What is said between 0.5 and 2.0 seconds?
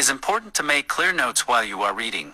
to make clear notes while you are